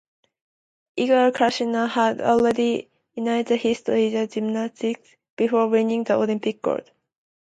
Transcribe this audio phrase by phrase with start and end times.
[0.97, 6.89] Igor Cassina had already entered the history of gymnastics before winning the Olympic gold.